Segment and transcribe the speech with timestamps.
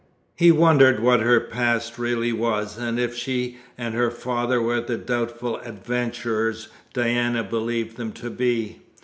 [0.35, 4.97] He wondered what her past really was, and if she and her father were the
[4.97, 8.81] doubtful adventurers Diana believed them to be.